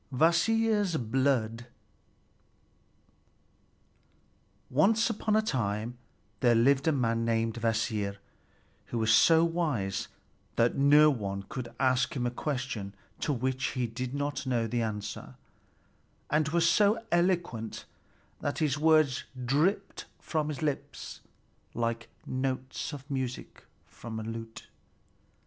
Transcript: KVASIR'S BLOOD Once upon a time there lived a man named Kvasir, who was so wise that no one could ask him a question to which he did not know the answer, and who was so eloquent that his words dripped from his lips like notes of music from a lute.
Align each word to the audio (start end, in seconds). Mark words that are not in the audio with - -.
KVASIR'S 0.11 0.97
BLOOD 0.97 1.67
Once 4.71 5.11
upon 5.11 5.35
a 5.35 5.43
time 5.43 5.95
there 6.39 6.55
lived 6.55 6.87
a 6.87 6.91
man 6.91 7.23
named 7.23 7.61
Kvasir, 7.61 8.17
who 8.87 8.97
was 8.97 9.13
so 9.13 9.45
wise 9.45 10.07
that 10.55 10.75
no 10.75 11.11
one 11.11 11.43
could 11.43 11.75
ask 11.79 12.15
him 12.15 12.25
a 12.25 12.31
question 12.31 12.95
to 13.19 13.31
which 13.31 13.63
he 13.77 13.85
did 13.85 14.15
not 14.15 14.47
know 14.47 14.65
the 14.65 14.81
answer, 14.81 15.35
and 16.31 16.47
who 16.47 16.55
was 16.57 16.67
so 16.67 17.03
eloquent 17.11 17.85
that 18.39 18.57
his 18.57 18.79
words 18.79 19.25
dripped 19.45 20.05
from 20.17 20.47
his 20.49 20.63
lips 20.63 21.21
like 21.75 22.09
notes 22.25 22.91
of 22.91 23.05
music 23.07 23.65
from 23.85 24.19
a 24.19 24.23
lute. 24.23 24.65